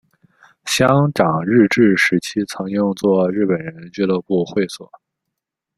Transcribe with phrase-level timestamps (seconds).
[0.65, 4.91] 香港日治时期曾用作日本人俱乐部会所。